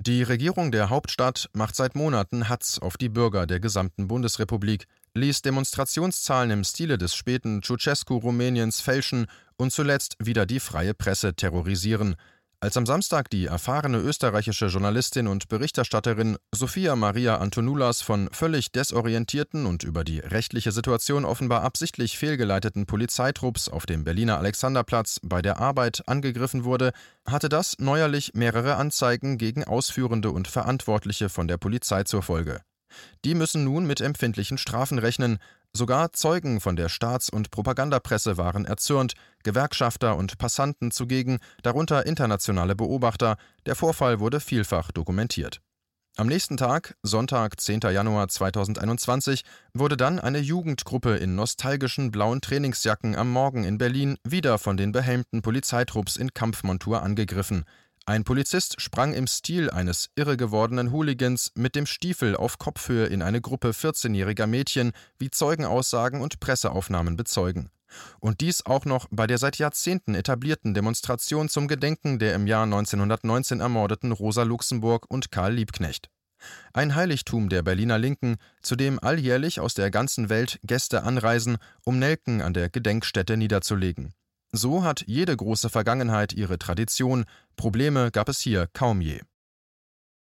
Die 0.03 0.23
Regierung 0.23 0.73
der 0.73 0.89
Hauptstadt 0.89 1.51
macht 1.53 1.77
seit 1.77 1.95
Monaten 1.95 2.49
Hatz 2.49 2.79
auf 2.79 2.97
die 2.97 3.11
Bürger 3.11 3.47
der 3.47 3.61
gesamten 3.61 4.09
Bundesrepublik, 4.09 4.87
ließ 5.13 5.43
Demonstrationszahlen 5.43 6.51
im 6.51 6.65
Stile 6.65 6.97
des 6.97 7.15
späten 7.15 7.63
Ceausescu 7.63 8.17
Rumäniens 8.17 8.81
fälschen 8.81 9.27
und 9.59 9.73
zuletzt 9.73 10.17
wieder 10.19 10.47
die 10.47 10.59
freie 10.59 10.95
Presse 10.95 11.35
terrorisieren. 11.35 12.17
Als 12.63 12.77
am 12.77 12.85
Samstag 12.85 13.31
die 13.31 13.47
erfahrene 13.47 13.97
österreichische 13.97 14.67
Journalistin 14.67 15.29
und 15.29 15.49
Berichterstatterin 15.49 16.37
Sophia 16.53 16.95
Maria 16.95 17.39
Antonulas 17.39 18.03
von 18.03 18.29
völlig 18.33 18.71
desorientierten 18.71 19.65
und 19.65 19.83
über 19.83 20.05
die 20.05 20.19
rechtliche 20.19 20.71
Situation 20.71 21.25
offenbar 21.25 21.63
absichtlich 21.63 22.19
fehlgeleiteten 22.19 22.85
Polizeitrupps 22.85 23.71
auf 23.71 23.87
dem 23.87 24.05
Berliner 24.05 24.37
Alexanderplatz 24.37 25.21
bei 25.23 25.41
der 25.41 25.59
Arbeit 25.59 26.07
angegriffen 26.07 26.65
wurde, 26.65 26.93
hatte 27.27 27.49
das 27.49 27.77
neuerlich 27.79 28.33
mehrere 28.35 28.77
Anzeigen 28.77 29.39
gegen 29.39 29.65
Ausführende 29.65 30.31
und 30.31 30.47
Verantwortliche 30.47 31.31
von 31.31 31.49
der 31.49 31.57
Polizei 31.57 32.03
zur 32.05 32.23
Folge. 32.23 32.61
Die 33.25 33.35
müssen 33.35 33.65
nun 33.65 33.87
mit 33.87 34.03
empfindlichen 34.03 34.59
Strafen 34.59 34.99
rechnen, 34.99 35.39
sogar 35.73 36.13
Zeugen 36.13 36.61
von 36.61 36.77
der 36.77 36.89
Staats- 36.89 37.31
und 37.31 37.51
Propagandapresse 37.51 38.37
waren 38.37 38.65
erzürnt, 38.65 39.15
Gewerkschafter 39.43 40.17
und 40.17 40.39
Passanten 40.39 40.91
zugegen, 40.91 41.39
darunter 41.63 42.07
internationale 42.07 42.75
Beobachter, 42.75 43.37
der 43.67 43.75
Vorfall 43.75 44.21
wurde 44.21 44.41
vielfach 44.41 44.93
dokumentiert. 44.93 45.61
Am 46.17 46.27
nächsten 46.27 46.57
Tag, 46.57 46.97
Sonntag, 47.03 47.61
10. 47.61 47.81
Januar 47.93 48.29
2021, 48.29 49.43
wurde 49.73 49.97
dann 49.97 50.19
eine 50.19 50.41
Jugendgruppe 50.41 51.17
in 51.17 51.35
nostalgischen 51.35 52.11
blauen 52.11 52.41
Trainingsjacken 52.41 53.15
am 53.15 53.31
Morgen 53.31 53.65
in 53.65 53.79
Berlin 53.79 54.19
wieder 54.23 54.59
von 54.59 54.77
den 54.77 54.93
behelmten 54.93 55.41
Polizeitrupps 55.41 56.17
in 56.17 56.35
Kampfmontur 56.35 57.03
angegriffen. 57.03 57.65
Ein 58.11 58.25
Polizist 58.25 58.81
sprang 58.81 59.13
im 59.13 59.29
Stil 59.29 59.71
eines 59.71 60.11
irregewordenen 60.17 60.91
Hooligans 60.91 61.53
mit 61.55 61.77
dem 61.77 61.87
Stiefel 61.87 62.35
auf 62.35 62.59
Kopfhöhe 62.59 63.07
in 63.07 63.23
eine 63.23 63.41
Gruppe 63.41 63.69
14-jähriger 63.69 64.49
Mädchen, 64.49 64.91
wie 65.21 65.31
Zeugenaussagen 65.31 66.21
und 66.21 66.41
Presseaufnahmen 66.41 67.17
bezeugen. 67.17 67.71
Und 68.19 68.41
dies 68.41 68.67
auch 68.67 68.85
noch 68.85 69.07
bei 69.13 69.29
der 69.29 69.39
seit 69.39 69.59
Jahrzehnten 69.59 70.17
etablierten 70.17 70.75
Demonstration 70.75 71.49
zum 71.49 71.69
Gedenken 71.69 72.19
der 72.19 72.35
im 72.35 72.49
Jahr 72.49 72.65
1919 72.65 73.61
ermordeten 73.61 74.11
Rosa 74.11 74.43
Luxemburg 74.43 75.07
und 75.09 75.31
Karl 75.31 75.55
Liebknecht. 75.55 76.11
Ein 76.73 76.97
Heiligtum 76.97 77.49
der 77.49 77.63
Berliner 77.63 78.01
Linken, 78.01 78.39
zu 78.61 78.75
dem 78.75 78.99
alljährlich 78.99 79.61
aus 79.61 79.75
der 79.75 79.93
ganzen 79.93 80.29
Welt 80.29 80.59
Gäste 80.65 81.05
anreisen, 81.05 81.59
um 81.85 82.01
Nelken 82.01 82.43
an 82.43 82.55
der 82.55 82.71
Gedenkstätte 82.71 83.37
niederzulegen. 83.37 84.15
So 84.53 84.83
hat 84.83 85.05
jede 85.07 85.37
große 85.37 85.71
Vergangenheit 85.71 86.33
ihre 86.33 86.59
Tradition, 86.59 87.25
Probleme 87.57 88.11
gab 88.11 88.29
es 88.29 88.41
hier 88.41 88.67
kaum 88.73 89.01
je. 89.01 89.21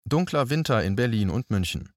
Dunkler 0.08 0.48
Winter 0.48 0.82
in 0.82 0.96
Berlin 0.96 1.28
und 1.30 1.50
München. 1.50 1.90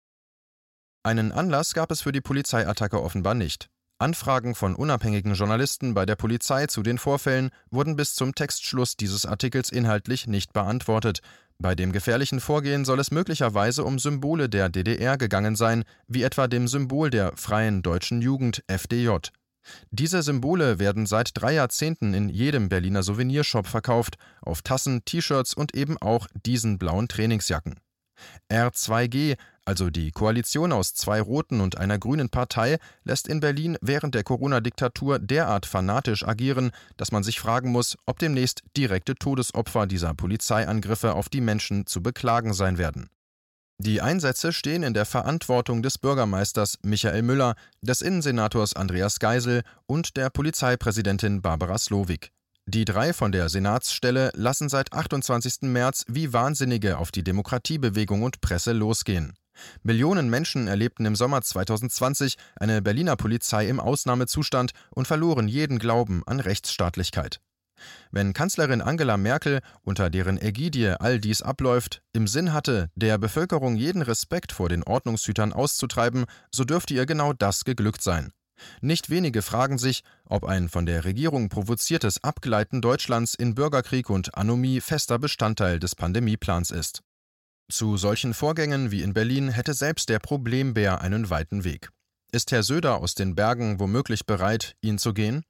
Einen 1.04 1.32
Anlass 1.32 1.74
gab 1.74 1.92
es 1.92 2.02
für 2.02 2.12
die 2.12 2.22
Polizeiattacke 2.22 3.02
offenbar 3.02 3.36
nicht. 3.36 3.70
Anfragen 4.00 4.56
von 4.56 4.76
unabhängigen 4.76 5.34
Journalisten 5.34 5.94
bei 5.94 6.06
der 6.06 6.16
Polizei 6.16 6.68
zu 6.68 6.84
den 6.84 6.98
Vorfällen 6.98 7.52
wurden 7.70 7.96
bis 7.96 8.16
zum 8.16 8.36
Textschluss 8.36 8.98
dieses 8.98 9.26
Artikels 9.26 9.72
inhaltlich 9.72 10.28
nicht 10.28 10.54
beantwortet. 10.54 11.20
Bei 11.58 11.76
dem 11.76 11.92
gefährlichen 11.92 12.40
Vorgehen 12.40 12.86
soll 12.86 13.00
es 13.00 13.12
möglicherweise 13.12 13.84
um 13.84 14.00
Symbole 14.00 14.50
der 14.50 14.70
DDR 14.70 15.18
gegangen 15.18 15.56
sein, 15.56 15.84
wie 16.08 16.24
etwa 16.24 16.48
dem 16.48 16.68
Symbol 16.68 17.10
der 17.10 17.36
Freien 17.36 17.82
Deutschen 17.82 18.22
Jugend 18.22 18.64
FDJ. 18.68 19.18
Diese 19.92 20.22
Symbole 20.22 20.80
werden 20.80 21.06
seit 21.06 21.32
drei 21.34 21.54
Jahrzehnten 21.54 22.14
in 22.14 22.30
jedem 22.30 22.70
Berliner 22.70 23.04
Souvenirshop 23.04 23.68
verkauft, 23.68 24.18
auf 24.42 24.62
Tassen, 24.62 25.04
T-Shirts 25.06 25.54
und 25.54 25.76
eben 25.76 25.98
auch 25.98 26.28
diesen 26.46 26.78
blauen 26.78 27.08
Trainingsjacken. 27.08 27.80
R2G, 28.52 29.38
also 29.66 29.90
die 29.90 30.12
Koalition 30.12 30.72
aus 30.72 30.94
zwei 30.94 31.22
roten 31.22 31.62
und 31.62 31.78
einer 31.78 32.00
grünen 32.00 32.30
Partei, 32.30 32.80
lässt 33.04 33.28
in 33.28 33.40
Berlin 33.40 33.78
während 33.82 34.16
der 34.16 34.24
Corona-Diktatur 34.24 35.20
derart 35.20 35.66
fanatisch 35.66 36.28
agieren, 36.28 36.72
dass 36.98 37.12
man 37.12 37.24
sich 37.24 37.40
fragen 37.40 37.72
muss, 37.72 37.98
ob 38.06 38.20
demnächst 38.20 38.64
direkte 38.76 39.16
Todesopfer 39.16 39.88
dieser 39.88 40.14
Polizeiangriffe 40.14 41.14
auf 41.14 41.30
die 41.30 41.42
Menschen 41.42 41.86
zu 41.86 42.02
beklagen 42.02 42.54
sein 42.54 42.78
werden. 42.78 43.10
Die 43.82 44.02
Einsätze 44.02 44.52
stehen 44.52 44.84
in 44.84 44.94
der 44.94 45.06
Verantwortung 45.06 45.82
des 45.82 45.98
Bürgermeisters 45.98 46.80
Michael 46.84 47.22
Müller, 47.22 47.56
des 47.82 48.02
Innensenators 48.02 48.76
Andreas 48.76 49.20
Geisel 49.20 49.62
und 49.86 50.18
der 50.18 50.30
Polizeipräsidentin 50.30 51.42
Barbara 51.42 51.78
Slowik. 51.78 52.34
Die 52.66 52.84
drei 52.84 53.14
von 53.14 53.32
der 53.32 53.48
Senatsstelle 53.48 54.32
lassen 54.36 54.68
seit 54.68 54.92
28. 54.92 55.62
März 55.62 56.04
wie 56.10 56.34
Wahnsinnige 56.34 56.98
auf 56.98 57.12
die 57.12 57.24
Demokratiebewegung 57.24 58.22
und 58.22 58.42
Presse 58.42 58.74
losgehen. 58.74 59.34
Millionen 59.82 60.30
Menschen 60.30 60.68
erlebten 60.68 61.06
im 61.06 61.16
Sommer 61.16 61.42
2020 61.42 62.36
eine 62.58 62.82
Berliner 62.82 63.16
Polizei 63.16 63.70
im 63.70 63.80
Ausnahmezustand 63.80 64.72
und 64.92 65.08
verloren 65.08 65.48
jeden 65.48 65.80
Glauben 65.80 66.22
an 66.26 66.42
Rechtsstaatlichkeit. 66.42 67.40
Wenn 68.12 68.34
Kanzlerin 68.34 68.82
Angela 68.82 69.18
Merkel, 69.18 69.62
unter 69.82 70.10
deren 70.10 70.42
Ägidie 70.42 70.96
all 71.00 71.20
dies 71.20 71.42
abläuft, 71.42 72.02
im 72.14 72.28
Sinn 72.28 72.54
hatte, 72.54 72.90
der 72.96 73.18
Bevölkerung 73.18 73.76
jeden 73.76 74.02
Respekt 74.02 74.52
vor 74.52 74.70
den 74.70 74.84
Ordnungshütern 74.84 75.54
auszutreiben, 75.54 76.26
so 76.54 76.64
dürfte 76.64 76.94
ihr 76.94 77.06
genau 77.06 77.34
das 77.34 77.66
geglückt 77.66 78.02
sein. 78.02 78.32
Nicht 78.82 79.10
wenige 79.10 79.42
fragen 79.42 79.78
sich, 79.78 80.04
ob 80.26 80.44
ein 80.44 80.70
von 80.70 80.86
der 80.86 81.06
Regierung 81.06 81.50
provoziertes 81.50 82.24
Abgleiten 82.24 82.82
Deutschlands 82.82 83.34
in 83.34 83.56
Bürgerkrieg 83.56 84.10
und 84.10 84.36
Anomie 84.36 84.82
fester 84.82 85.20
Bestandteil 85.20 85.80
des 85.80 85.96
Pandemieplans 85.96 86.72
ist. 86.72 87.02
Zu 87.72 87.98
solchen 87.98 88.34
Vorgängen 88.34 88.92
wie 88.92 89.04
in 89.04 89.14
Berlin 89.14 89.50
hätte 89.50 89.74
selbst 89.74 90.10
der 90.10 90.20
Problembär 90.20 91.02
einen 91.02 91.30
weiten 91.30 91.64
Weg. 91.64 91.90
Ist 92.32 92.52
Herr 92.52 92.64
Söder 92.64 92.98
aus 92.98 93.16
den 93.16 93.36
Bergen 93.36 93.80
womöglich 93.80 94.26
bereit, 94.26 94.76
ihn 94.82 94.98
zu 94.98 95.14
gehen? 95.14 95.44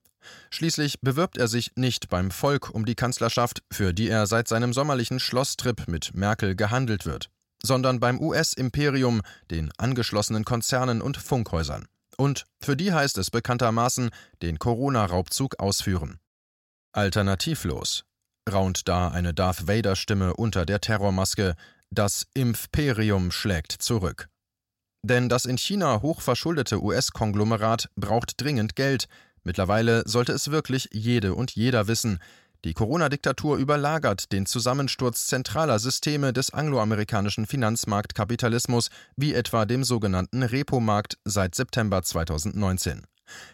Schließlich 0.50 1.02
bewirbt 1.02 1.38
er 1.38 1.48
sich 1.48 1.72
nicht 1.76 2.10
beim 2.10 2.32
Volk 2.32 2.70
um 2.70 2.86
die 2.86 2.96
Kanzlerschaft, 2.96 3.64
für 3.72 3.94
die 3.94 4.10
er 4.10 4.28
seit 4.28 4.48
seinem 4.48 4.74
sommerlichen 4.74 5.20
Schlosstrip 5.20 5.88
mit 5.88 6.14
Merkel 6.14 6.56
gehandelt 6.56 7.06
wird, 7.06 7.30
sondern 7.64 8.00
beim 8.00 8.20
US-Imperium, 8.20 9.22
den 9.52 9.72
angeschlossenen 9.78 10.46
Konzernen 10.46 11.02
und 11.02 11.18
Funkhäusern. 11.18 11.88
Und 12.18 12.46
für 12.60 12.76
die 12.76 12.92
heißt 12.92 13.18
es 13.18 13.32
bekanntermaßen 13.32 14.10
den 14.42 14.60
Corona-Raubzug 14.60 15.60
ausführen. 15.60 16.20
Alternativlos 16.92 18.04
raunt 18.52 18.88
da 18.88 19.10
eine 19.10 19.34
Darth 19.34 19.68
Vader-Stimme 19.68 20.34
unter 20.34 20.66
der 20.66 20.82
Terrormaske, 20.82 21.56
das 21.92 22.28
Imperium 22.34 23.32
schlägt 23.32 23.72
zurück. 23.72 24.28
Denn 25.02 25.30
das 25.30 25.46
in 25.46 25.58
China 25.58 26.02
hochverschuldete 26.02 26.84
US-Konglomerat 26.84 27.90
braucht 27.96 28.42
dringend 28.42 28.76
Geld, 28.76 29.08
Mittlerweile 29.50 30.04
sollte 30.06 30.32
es 30.32 30.52
wirklich 30.52 30.90
jede 30.92 31.34
und 31.34 31.56
jeder 31.56 31.88
wissen. 31.88 32.20
Die 32.66 32.76
Corona-Diktatur 32.76 33.58
überlagert 33.58 34.32
den 34.32 34.46
Zusammensturz 34.46 35.26
zentraler 35.26 35.80
Systeme 35.80 36.34
des 36.34 36.54
angloamerikanischen 36.54 37.48
Finanzmarktkapitalismus, 37.48 38.92
wie 39.16 39.34
etwa 39.34 39.66
dem 39.66 39.84
sogenannten 39.84 40.44
Repo-Markt 40.44 41.18
seit 41.26 41.56
September 41.56 42.04
2019. 42.04 43.08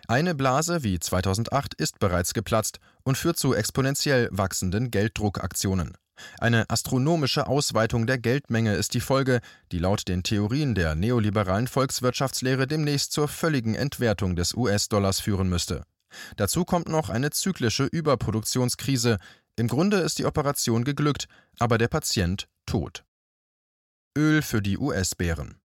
Eine 0.10 0.36
Blase 0.36 0.84
wie 0.84 1.00
2008 1.00 1.76
ist 1.76 1.98
bereits 2.00 2.34
geplatzt 2.34 2.82
und 3.04 3.18
führt 3.18 3.40
zu 3.40 3.54
exponentiell 3.54 4.28
wachsenden 4.34 4.92
Gelddruckaktionen. 4.92 5.96
Eine 6.40 6.70
astronomische 6.70 7.48
Ausweitung 7.48 8.08
der 8.08 8.18
Geldmenge 8.18 8.76
ist 8.76 8.94
die 8.94 9.00
Folge, 9.00 9.42
die 9.72 9.80
laut 9.80 10.08
den 10.08 10.24
Theorien 10.24 10.76
der 10.76 10.96
neoliberalen 10.96 11.68
Volkswirtschaftslehre 11.68 12.68
demnächst 12.68 13.12
zur 13.12 13.28
völligen 13.28 13.76
Entwertung 13.76 14.36
des 14.36 14.54
US-Dollars 14.54 15.20
führen 15.20 15.50
müsste. 15.50 15.84
Dazu 16.38 16.66
kommt 16.66 16.88
noch 16.88 17.10
eine 17.10 17.32
zyklische 17.32 17.86
Überproduktionskrise. 17.86 19.18
Im 19.56 19.68
Grunde 19.68 19.98
ist 19.98 20.20
die 20.20 20.26
Operation 20.26 20.84
geglückt, 20.84 21.28
aber 21.60 21.78
der 21.78 21.88
Patient 21.88 22.48
tot. 22.66 23.04
Öl 24.18 24.42
für 24.42 24.62
die 24.62 24.78
US-Bären. 24.78 25.60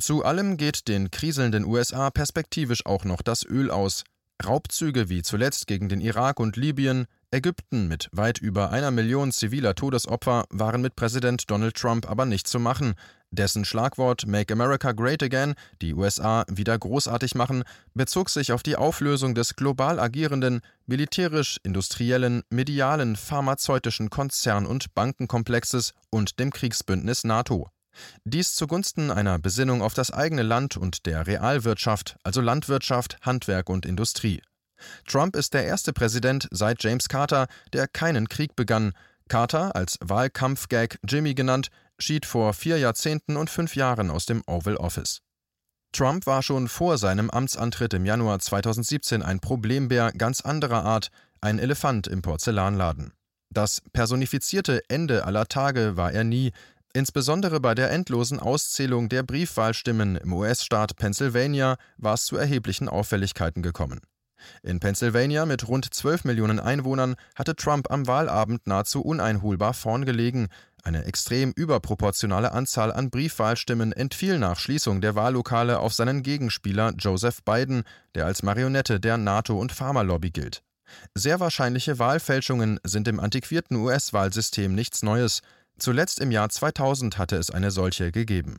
Zu 0.00 0.24
allem 0.24 0.56
geht 0.56 0.88
den 0.88 1.10
kriselnden 1.10 1.64
USA 1.64 2.10
perspektivisch 2.10 2.86
auch 2.86 3.04
noch 3.04 3.22
das 3.22 3.44
Öl 3.44 3.70
aus. 3.70 4.04
Raubzüge 4.44 5.08
wie 5.08 5.22
zuletzt 5.22 5.66
gegen 5.66 5.88
den 5.88 6.00
Irak 6.00 6.40
und 6.40 6.56
Libyen, 6.56 7.06
Ägypten 7.32 7.88
mit 7.88 8.10
weit 8.12 8.38
über 8.38 8.72
einer 8.72 8.90
Million 8.90 9.32
ziviler 9.32 9.74
Todesopfer 9.74 10.44
waren 10.50 10.82
mit 10.82 10.96
Präsident 10.96 11.50
Donald 11.50 11.74
Trump 11.74 12.06
aber 12.08 12.26
nicht 12.26 12.46
zu 12.46 12.60
machen. 12.60 12.94
Dessen 13.30 13.64
Schlagwort 13.64 14.26
Make 14.26 14.52
America 14.52 14.92
Great 14.92 15.22
Again, 15.22 15.54
die 15.80 15.94
USA 15.94 16.44
wieder 16.48 16.78
großartig 16.78 17.34
machen, 17.34 17.64
bezog 17.94 18.28
sich 18.28 18.52
auf 18.52 18.62
die 18.62 18.76
Auflösung 18.76 19.34
des 19.34 19.56
global 19.56 19.98
agierenden, 19.98 20.60
militärisch-industriellen, 20.84 22.42
medialen, 22.50 23.16
pharmazeutischen 23.16 24.10
Konzern- 24.10 24.66
und 24.66 24.94
Bankenkomplexes 24.94 25.94
und 26.10 26.38
dem 26.38 26.50
Kriegsbündnis 26.50 27.24
NATO. 27.24 27.70
Dies 28.24 28.54
zugunsten 28.54 29.10
einer 29.10 29.38
Besinnung 29.38 29.80
auf 29.80 29.94
das 29.94 30.10
eigene 30.10 30.42
Land 30.42 30.76
und 30.76 31.06
der 31.06 31.26
Realwirtschaft, 31.26 32.16
also 32.24 32.42
Landwirtschaft, 32.42 33.16
Handwerk 33.22 33.70
und 33.70 33.86
Industrie. 33.86 34.42
Trump 35.06 35.36
ist 35.36 35.54
der 35.54 35.64
erste 35.64 35.92
Präsident 35.92 36.48
seit 36.50 36.82
James 36.82 37.08
Carter, 37.08 37.46
der 37.72 37.88
keinen 37.88 38.28
Krieg 38.28 38.56
begann. 38.56 38.92
Carter, 39.28 39.74
als 39.76 39.98
Wahlkampfgag 40.00 40.98
Jimmy 41.08 41.34
genannt, 41.34 41.68
schied 41.98 42.26
vor 42.26 42.52
vier 42.52 42.78
Jahrzehnten 42.78 43.36
und 43.36 43.50
fünf 43.50 43.76
Jahren 43.76 44.10
aus 44.10 44.26
dem 44.26 44.42
Oval 44.46 44.76
Office. 44.76 45.20
Trump 45.92 46.26
war 46.26 46.42
schon 46.42 46.68
vor 46.68 46.96
seinem 46.96 47.28
Amtsantritt 47.28 47.92
im 47.94 48.06
Januar 48.06 48.38
2017 48.38 49.22
ein 49.22 49.40
Problembär 49.40 50.12
ganz 50.12 50.40
anderer 50.40 50.84
Art, 50.84 51.10
ein 51.40 51.58
Elefant 51.58 52.06
im 52.06 52.22
Porzellanladen. 52.22 53.12
Das 53.50 53.82
personifizierte 53.92 54.80
Ende 54.88 55.26
aller 55.26 55.46
Tage 55.46 55.96
war 55.96 56.10
er 56.10 56.24
nie, 56.24 56.52
insbesondere 56.94 57.60
bei 57.60 57.74
der 57.74 57.90
endlosen 57.90 58.40
Auszählung 58.40 59.10
der 59.10 59.22
Briefwahlstimmen 59.22 60.16
im 60.16 60.32
US-Staat 60.32 60.96
Pennsylvania 60.96 61.76
war 61.98 62.14
es 62.14 62.24
zu 62.24 62.36
erheblichen 62.36 62.88
Auffälligkeiten 62.88 63.62
gekommen. 63.62 64.00
In 64.62 64.80
Pennsylvania 64.80 65.46
mit 65.46 65.68
rund 65.68 65.92
12 65.92 66.24
Millionen 66.24 66.60
Einwohnern 66.60 67.16
hatte 67.34 67.56
Trump 67.56 67.90
am 67.90 68.06
Wahlabend 68.06 68.66
nahezu 68.66 69.02
uneinholbar 69.02 69.74
vorn 69.74 70.04
gelegen. 70.04 70.48
Eine 70.84 71.04
extrem 71.04 71.52
überproportionale 71.52 72.52
Anzahl 72.52 72.92
an 72.92 73.10
Briefwahlstimmen 73.10 73.92
entfiel 73.92 74.38
nach 74.38 74.58
Schließung 74.58 75.00
der 75.00 75.14
Wahllokale 75.14 75.78
auf 75.78 75.94
seinen 75.94 76.22
Gegenspieler 76.22 76.92
Joseph 76.98 77.44
Biden, 77.44 77.84
der 78.14 78.26
als 78.26 78.42
Marionette 78.42 78.98
der 78.98 79.16
NATO- 79.16 79.58
und 79.58 79.70
Pharmalobby 79.70 80.30
gilt. 80.30 80.62
Sehr 81.14 81.40
wahrscheinliche 81.40 81.98
Wahlfälschungen 81.98 82.80
sind 82.84 83.08
im 83.08 83.20
antiquierten 83.20 83.76
US-Wahlsystem 83.76 84.74
nichts 84.74 85.02
Neues. 85.02 85.42
Zuletzt 85.78 86.20
im 86.20 86.30
Jahr 86.30 86.48
2000 86.48 87.16
hatte 87.16 87.36
es 87.36 87.50
eine 87.50 87.70
solche 87.70 88.12
gegeben. 88.12 88.58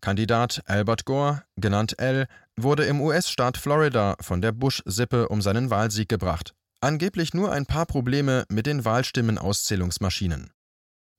Kandidat 0.00 0.62
Albert 0.66 1.04
Gore, 1.04 1.42
genannt 1.56 1.98
L, 1.98 2.26
wurde 2.56 2.84
im 2.84 3.00
US-Staat 3.00 3.56
Florida 3.56 4.16
von 4.20 4.40
der 4.40 4.52
Bush-Sippe 4.52 5.28
um 5.28 5.42
seinen 5.42 5.70
Wahlsieg 5.70 6.08
gebracht. 6.08 6.54
Angeblich 6.80 7.34
nur 7.34 7.52
ein 7.52 7.66
paar 7.66 7.86
Probleme 7.86 8.44
mit 8.48 8.66
den 8.66 8.84
Wahlstimmenauszählungsmaschinen. 8.84 10.50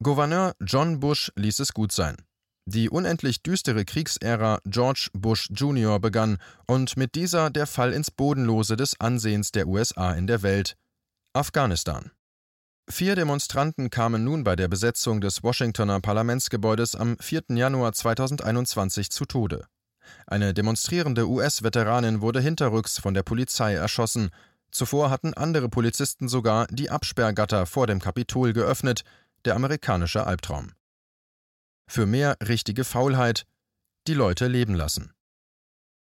Gouverneur 0.04 0.54
John 0.60 1.00
Bush 1.00 1.32
ließ 1.36 1.60
es 1.60 1.74
gut 1.74 1.92
sein. 1.92 2.18
Die 2.66 2.90
unendlich 2.90 3.44
düstere 3.44 3.86
Kriegsära 3.86 4.60
George 4.66 5.10
Bush 5.14 5.50
Jr. 5.52 6.00
begann 6.00 6.38
und 6.68 6.96
mit 6.98 7.16
dieser 7.16 7.50
der 7.50 7.68
Fall 7.68 7.92
ins 7.94 8.12
Bodenlose 8.12 8.76
des 8.76 9.00
Ansehens 9.00 9.52
der 9.52 9.68
USA 9.68 10.14
in 10.14 10.28
der 10.28 10.42
Welt. 10.42 10.78
Afghanistan. 11.34 12.12
Vier 12.90 13.16
Demonstranten 13.16 13.90
kamen 13.90 14.24
nun 14.24 14.44
bei 14.44 14.56
der 14.56 14.68
Besetzung 14.68 15.22
des 15.22 15.44
Washingtoner 15.44 16.02
Parlamentsgebäudes 16.02 16.96
am 16.96 17.18
4. 17.20 17.44
Januar 17.50 17.94
2021 17.94 19.12
zu 19.12 19.26
Tode. 19.26 19.66
Eine 20.28 20.54
demonstrierende 20.54 21.28
US-Veteranin 21.28 22.22
wurde 22.22 22.42
hinterrücks 22.42 23.00
von 23.00 23.14
der 23.14 23.24
Polizei 23.24 23.76
erschossen. 23.76 24.30
Zuvor 24.72 25.10
hatten 25.10 25.34
andere 25.34 25.70
Polizisten 25.70 26.28
sogar 26.28 26.68
die 26.68 26.90
Absperrgatter 26.90 27.66
vor 27.66 27.88
dem 27.88 28.00
Kapitol 28.00 28.54
geöffnet, 28.54 29.04
der 29.46 29.56
amerikanische 29.56 30.26
Albtraum. 30.26 30.74
Für 31.88 32.06
mehr 32.06 32.36
richtige 32.46 32.84
Faulheit 32.84 33.46
die 34.08 34.14
Leute 34.14 34.48
leben 34.48 34.76
lassen. 34.76 35.14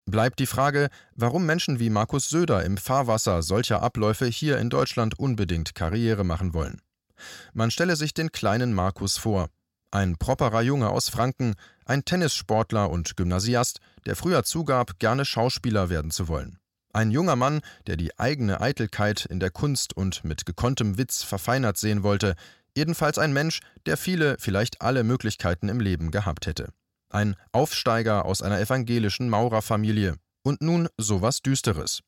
Bleibt 0.06 0.40
die 0.40 0.46
Frage, 0.46 0.88
warum 1.14 1.46
Menschen 1.46 1.78
wie 1.78 1.90
Markus 1.90 2.28
Söder 2.28 2.64
im 2.64 2.76
Fahrwasser 2.76 3.42
solcher 3.42 3.82
Abläufe 3.82 4.26
hier 4.26 4.58
in 4.58 4.70
Deutschland 4.70 5.18
unbedingt 5.18 5.74
Karriere 5.74 6.24
machen 6.24 6.52
wollen. 6.54 6.80
Man 7.52 7.70
stelle 7.70 7.96
sich 7.96 8.14
den 8.14 8.32
kleinen 8.32 8.72
Markus 8.72 9.18
vor. 9.18 9.50
Ein 9.92 10.16
properer 10.16 10.62
Junge 10.62 10.88
aus 10.90 11.08
Franken, 11.08 11.54
ein 11.84 12.04
Tennissportler 12.04 12.90
und 12.90 13.16
Gymnasiast, 13.16 13.80
der 14.06 14.16
früher 14.16 14.42
zugab, 14.44 14.98
gerne 14.98 15.24
Schauspieler 15.24 15.90
werden 15.90 16.10
zu 16.10 16.28
wollen. 16.28 16.58
Ein 16.92 17.10
junger 17.10 17.36
Mann, 17.36 17.60
der 17.86 17.96
die 17.96 18.18
eigene 18.18 18.60
Eitelkeit 18.60 19.26
in 19.26 19.38
der 19.38 19.50
Kunst 19.50 19.96
und 19.96 20.24
mit 20.24 20.46
gekonntem 20.46 20.98
Witz 20.98 21.22
verfeinert 21.22 21.76
sehen 21.76 22.02
wollte, 22.02 22.34
jedenfalls 22.76 23.18
ein 23.18 23.32
Mensch, 23.32 23.60
der 23.86 23.96
viele, 23.96 24.36
vielleicht 24.40 24.80
alle 24.80 25.04
Möglichkeiten 25.04 25.68
im 25.68 25.78
Leben 25.78 26.10
gehabt 26.10 26.46
hätte 26.46 26.72
ein 27.10 27.36
Aufsteiger 27.52 28.24
aus 28.24 28.42
einer 28.42 28.60
evangelischen 28.60 29.28
Maurerfamilie 29.28 30.16
und 30.42 30.62
nun 30.62 30.88
sowas 30.96 31.42
Düsteres. 31.42 32.00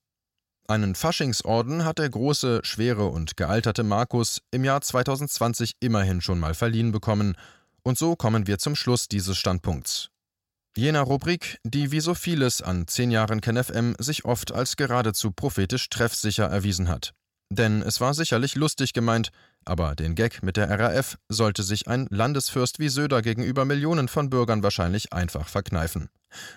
Einen 0.68 0.94
Faschingsorden 0.94 1.84
hat 1.84 1.98
der 1.98 2.08
große, 2.08 2.60
schwere 2.62 3.06
und 3.06 3.36
gealterte 3.36 3.82
Markus 3.82 4.40
im 4.52 4.64
Jahr 4.64 4.80
2020 4.80 5.74
immerhin 5.80 6.20
schon 6.20 6.38
mal 6.38 6.54
verliehen 6.54 6.92
bekommen, 6.92 7.36
und 7.82 7.98
so 7.98 8.14
kommen 8.14 8.46
wir 8.46 8.58
zum 8.58 8.76
Schluss 8.76 9.08
dieses 9.08 9.36
Standpunkts. 9.36 10.08
Jener 10.76 11.02
Rubrik, 11.02 11.58
die 11.64 11.90
wie 11.90 12.00
so 12.00 12.14
vieles 12.14 12.62
an 12.62 12.86
zehn 12.86 13.10
Jahren 13.10 13.40
KenFM 13.40 13.94
sich 13.98 14.24
oft 14.24 14.52
als 14.52 14.76
geradezu 14.76 15.32
prophetisch 15.32 15.90
treffsicher 15.90 16.46
erwiesen 16.46 16.88
hat. 16.88 17.12
Denn 17.50 17.82
es 17.82 18.00
war 18.00 18.14
sicherlich 18.14 18.54
lustig 18.54 18.94
gemeint, 18.94 19.30
aber 19.64 19.94
den 19.94 20.14
Gag 20.14 20.42
mit 20.42 20.56
der 20.56 20.70
RAF 20.70 21.18
sollte 21.28 21.62
sich 21.62 21.88
ein 21.88 22.06
Landesfürst 22.10 22.78
wie 22.78 22.88
Söder 22.88 23.22
gegenüber 23.22 23.64
Millionen 23.64 24.08
von 24.08 24.30
Bürgern 24.30 24.62
wahrscheinlich 24.62 25.12
einfach 25.12 25.48
verkneifen. 25.48 26.08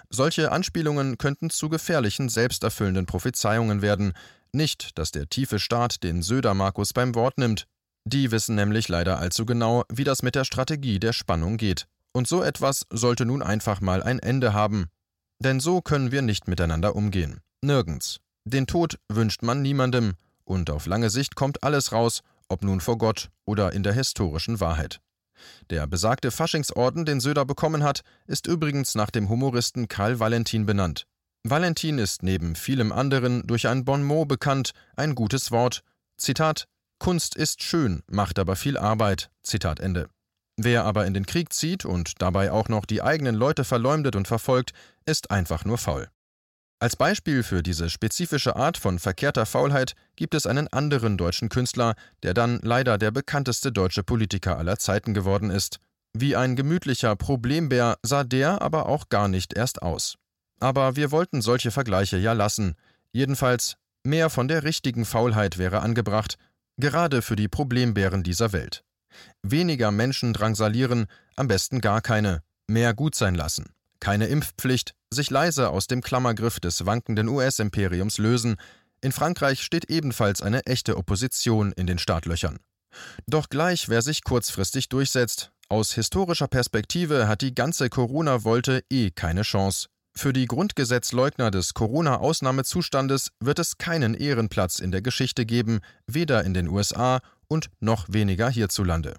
Solche 0.10 0.52
Anspielungen 0.52 1.18
könnten 1.18 1.50
zu 1.50 1.70
gefährlichen, 1.70 2.30
selbsterfüllenden 2.30 3.06
Prophezeiungen 3.06 3.82
werden. 3.82 4.14
Nicht, 4.52 4.98
dass 4.98 5.12
der 5.12 5.28
tiefe 5.28 5.60
Staat 5.60 6.04
den 6.04 6.22
Söder-Markus 6.22 6.94
beim 6.94 7.16
Wort 7.16 7.38
nimmt. 7.38 7.68
Die 8.06 8.32
wissen 8.32 8.56
nämlich 8.56 8.88
leider 8.88 9.20
allzu 9.20 9.46
genau, 9.46 9.84
wie 9.92 10.04
das 10.04 10.22
mit 10.22 10.36
der 10.36 10.46
Strategie 10.46 11.00
der 11.00 11.14
Spannung 11.14 11.58
geht. 11.58 11.88
Und 12.14 12.28
so 12.28 12.44
etwas 12.44 12.86
sollte 12.90 13.26
nun 13.26 13.42
einfach 13.42 13.82
mal 13.82 14.02
ein 14.02 14.20
Ende 14.20 14.54
haben. 14.54 14.88
Denn 15.40 15.60
so 15.60 15.82
können 15.82 16.12
wir 16.12 16.22
nicht 16.22 16.48
miteinander 16.48 16.96
umgehen. 16.96 17.42
Nirgends. 17.62 18.20
Den 18.46 18.68
Tod 18.68 19.00
wünscht 19.10 19.42
man 19.42 19.62
niemandem, 19.62 20.14
und 20.44 20.70
auf 20.70 20.86
lange 20.86 21.10
Sicht 21.10 21.36
kommt 21.36 21.64
alles 21.64 21.92
raus, 21.92 22.22
ob 22.50 22.64
nun 22.64 22.82
vor 22.82 22.98
Gott 22.98 23.30
oder 23.46 23.74
in 23.74 23.84
der 23.84 23.94
historischen 23.94 24.60
Wahrheit. 24.60 25.00
Der 25.70 25.88
besagte 25.88 26.32
Faschingsorden, 26.32 27.06
den 27.06 27.20
Söder 27.20 27.46
bekommen 27.46 27.84
hat, 27.84 28.02
ist 28.28 28.48
übrigens 28.48 28.96
nach 28.96 29.10
dem 29.10 29.30
Humoristen 29.30 29.88
Karl 29.88 30.20
Valentin 30.20 30.66
benannt. 30.66 31.06
Valentin 31.44 32.00
ist 32.00 32.24
neben 32.24 32.56
vielem 32.56 32.92
anderen 32.92 33.46
durch 33.46 33.68
ein 33.68 33.86
Bon 33.86 34.04
mot 34.04 34.28
bekannt, 34.28 34.72
ein 34.96 35.14
gutes 35.14 35.52
Wort. 35.52 35.84
Zitat: 36.18 36.68
Kunst 36.98 37.36
ist 37.36 37.62
schön, 37.62 38.02
macht 38.08 38.40
aber 38.40 38.56
viel 38.56 38.78
Arbeit. 38.78 39.30
Zitat 39.44 39.80
Ende. 39.80 40.10
Wer 40.58 40.86
aber 40.86 41.06
in 41.06 41.14
den 41.14 41.26
Krieg 41.26 41.52
zieht 41.52 41.86
und 41.86 42.22
dabei 42.22 42.52
auch 42.52 42.70
noch 42.70 42.86
die 42.86 43.02
eigenen 43.02 43.36
Leute 43.36 43.66
verleumdet 43.66 44.16
und 44.16 44.28
verfolgt, 44.28 44.72
ist 45.06 45.30
einfach 45.30 45.66
nur 45.66 45.78
faul. 45.78 46.08
Als 46.86 46.96
Beispiel 46.96 47.42
für 47.42 47.64
diese 47.64 47.90
spezifische 47.90 48.56
Art 48.56 48.78
von 48.78 49.00
verkehrter 49.00 49.48
Faulheit 49.48 49.96
gibt 50.16 50.36
es 50.36 50.46
einen 50.46 50.68
anderen 50.68 51.18
deutschen 51.18 51.50
Künstler, 51.50 51.96
der 52.22 52.36
dann 52.36 52.60
leider 52.62 53.00
der 53.00 53.10
bekannteste 53.10 53.72
deutsche 53.72 54.04
Politiker 54.04 54.60
aller 54.60 54.78
Zeiten 54.78 55.16
geworden 55.16 55.50
ist. 55.50 55.80
Wie 56.14 56.36
ein 56.36 56.56
gemütlicher 56.56 57.16
Problembär 57.16 57.98
sah 58.04 58.24
der 58.24 58.62
aber 58.62 58.86
auch 58.86 59.10
gar 59.10 59.28
nicht 59.28 59.58
erst 59.58 59.82
aus. 59.82 60.20
Aber 60.60 60.96
wir 60.96 61.10
wollten 61.10 61.42
solche 61.42 61.72
Vergleiche 61.72 62.18
ja 62.18 62.34
lassen. 62.34 62.76
Jedenfalls, 63.12 63.78
mehr 64.04 64.30
von 64.30 64.48
der 64.48 64.64
richtigen 64.64 65.06
Faulheit 65.06 65.58
wäre 65.58 65.80
angebracht, 65.80 66.38
gerade 66.78 67.24
für 67.24 67.36
die 67.36 67.48
Problembären 67.48 68.22
dieser 68.22 68.54
Welt. 68.54 68.84
Weniger 69.42 69.90
Menschen 69.90 70.34
drangsalieren, 70.34 71.08
am 71.36 71.48
besten 71.48 71.82
gar 71.82 72.02
keine, 72.02 72.44
mehr 72.68 72.94
gut 72.94 73.16
sein 73.16 73.34
lassen 73.34 73.75
keine 74.06 74.28
Impfpflicht, 74.28 74.94
sich 75.10 75.32
leise 75.32 75.72
aus 75.72 75.88
dem 75.88 76.02
Klammergriff 76.02 76.60
des 76.60 76.86
wankenden 76.86 77.28
US-Imperiums 77.28 78.20
lösen. 78.20 78.58
In 79.02 79.12
Frankreich 79.12 79.64
steht 79.64 79.90
ebenfalls 79.90 80.44
eine 80.44 80.64
echte 80.68 80.98
Opposition 80.98 81.72
in 81.72 81.88
den 81.88 81.98
Startlöchern. 81.98 82.60
Doch 83.26 83.50
gleich, 83.50 83.90
wer 83.90 84.04
sich 84.04 84.24
kurzfristig 84.24 84.90
durchsetzt, 84.90 85.52
aus 85.70 85.94
historischer 85.94 86.48
Perspektive 86.48 87.28
hat 87.28 87.42
die 87.42 87.56
ganze 87.56 87.90
Corona-Wolte 87.90 88.84
eh 88.92 89.10
keine 89.10 89.42
Chance. 89.42 89.88
Für 90.16 90.34
die 90.34 90.46
Grundgesetzleugner 90.46 91.50
des 91.50 91.74
Corona-Ausnahmezustandes 91.74 93.32
wird 93.40 93.58
es 93.58 93.80
keinen 93.80 94.14
Ehrenplatz 94.14 94.78
in 94.78 94.92
der 94.92 95.02
Geschichte 95.02 95.48
geben, 95.48 95.80
weder 96.06 96.44
in 96.44 96.54
den 96.54 96.68
USA 96.68 97.22
und 97.48 97.72
noch 97.80 98.06
weniger 98.10 98.52
hierzulande. 98.52 99.16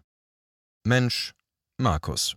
Mensch, 0.84 1.32
Markus. 1.76 2.36